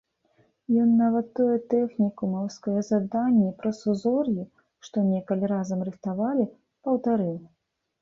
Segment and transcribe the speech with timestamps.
[0.83, 4.41] Ён нават тое тэхнікумаўскае заданне пра сузор'і,
[4.89, 6.51] што некалі разам рыхтавалі,
[6.87, 7.35] паўтарыў.